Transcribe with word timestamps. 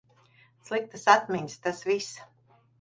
Sliktas 0.69 1.05
atmiņas, 1.17 1.61
tas 1.69 1.85
viss. 1.93 2.13